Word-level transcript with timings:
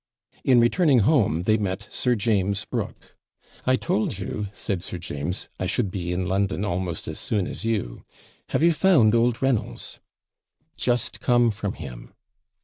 In 0.43 0.59
returning 0.59 1.01
home 1.01 1.43
they 1.43 1.57
met 1.57 1.87
Sir 1.93 2.15
James 2.15 2.65
Brooke. 2.65 3.15
'I 3.67 3.75
told 3.75 4.17
you,' 4.17 4.47
said 4.51 4.81
Sir 4.81 4.97
James, 4.97 5.47
'I 5.59 5.67
should 5.67 5.91
be 5.91 6.11
in 6.11 6.25
London 6.25 6.65
almost 6.65 7.07
as 7.07 7.19
soon 7.19 7.45
as 7.45 7.65
you. 7.65 8.03
Have 8.49 8.63
you 8.63 8.73
found 8.73 9.13
old 9.13 9.43
Reynolds!' 9.43 9.99
'Just 10.75 11.19
come 11.19 11.51
from 11.51 11.73
him.' 11.73 12.15